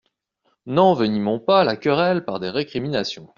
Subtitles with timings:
[0.65, 3.29] N'envenimons pas la querelle par des récriminations.